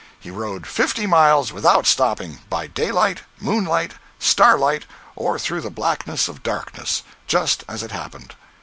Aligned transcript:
He 0.19 0.31
rode 0.31 0.65
fifty 0.65 1.05
miles 1.05 1.53
without 1.53 1.85
stopping, 1.85 2.39
by 2.49 2.65
daylight, 2.65 3.21
moonlight, 3.39 3.91
starlight, 4.17 4.87
or 5.15 5.37
through 5.37 5.61
the 5.61 5.69
blackness 5.69 6.27
of 6.27 6.41
darkness—just 6.41 7.63
as 7.69 7.83
it 7.83 7.91
happened. 7.91 8.33